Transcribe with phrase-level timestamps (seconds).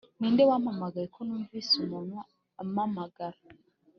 [0.19, 2.15] ninde wampamagaye ko numvise umuntu
[2.61, 3.39] amamagara?